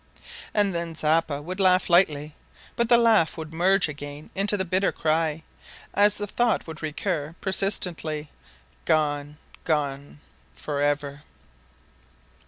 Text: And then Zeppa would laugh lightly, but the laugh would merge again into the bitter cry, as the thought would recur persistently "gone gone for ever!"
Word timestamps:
And 0.55 0.73
then 0.73 0.95
Zeppa 0.95 1.43
would 1.43 1.59
laugh 1.59 1.87
lightly, 1.87 2.33
but 2.75 2.89
the 2.89 2.97
laugh 2.97 3.37
would 3.37 3.53
merge 3.53 3.87
again 3.87 4.31
into 4.33 4.57
the 4.57 4.65
bitter 4.65 4.91
cry, 4.91 5.43
as 5.93 6.15
the 6.15 6.25
thought 6.25 6.65
would 6.65 6.81
recur 6.81 7.35
persistently 7.39 8.31
"gone 8.85 9.37
gone 9.63 10.19
for 10.55 10.81
ever!" 10.81 11.21